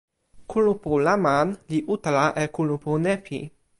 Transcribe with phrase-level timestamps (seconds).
[0.51, 3.39] kulupu Laman li utala e kulupu Nepi.